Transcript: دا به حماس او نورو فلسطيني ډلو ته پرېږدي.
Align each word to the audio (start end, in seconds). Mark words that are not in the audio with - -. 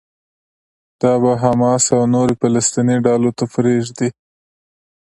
دا 1.01 1.13
به 1.21 1.31
حماس 1.43 1.85
او 1.95 2.03
نورو 2.13 2.33
فلسطيني 2.41 2.97
ډلو 3.05 3.29
ته 3.37 3.43
پرېږدي. 3.53 4.09